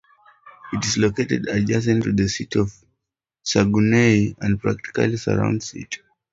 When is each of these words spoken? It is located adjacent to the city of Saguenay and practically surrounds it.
It 0.73 0.83
is 0.83 0.97
located 0.97 1.47
adjacent 1.47 2.03
to 2.05 2.11
the 2.11 2.27
city 2.27 2.57
of 2.57 2.73
Saguenay 3.43 4.33
and 4.39 4.59
practically 4.59 5.15
surrounds 5.17 5.75
it. 5.75 5.99